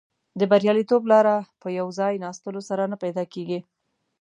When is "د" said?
0.39-0.41